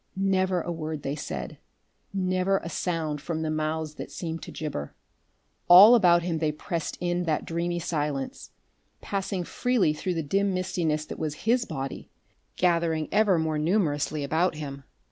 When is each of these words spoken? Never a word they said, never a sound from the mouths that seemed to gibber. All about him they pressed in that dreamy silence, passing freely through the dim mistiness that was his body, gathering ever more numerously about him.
Never 0.15 0.61
a 0.61 0.71
word 0.71 1.03
they 1.03 1.15
said, 1.15 1.59
never 2.11 2.57
a 2.63 2.69
sound 2.69 3.21
from 3.21 3.43
the 3.43 3.51
mouths 3.51 3.93
that 3.97 4.09
seemed 4.09 4.41
to 4.41 4.51
gibber. 4.51 4.95
All 5.67 5.93
about 5.93 6.23
him 6.23 6.39
they 6.39 6.51
pressed 6.51 6.97
in 6.99 7.25
that 7.25 7.45
dreamy 7.45 7.77
silence, 7.77 8.49
passing 9.01 9.43
freely 9.43 9.93
through 9.93 10.15
the 10.15 10.23
dim 10.23 10.55
mistiness 10.55 11.05
that 11.07 11.19
was 11.19 11.45
his 11.45 11.65
body, 11.65 12.09
gathering 12.55 13.09
ever 13.11 13.37
more 13.37 13.59
numerously 13.59 14.23
about 14.23 14.55
him. 14.55 14.85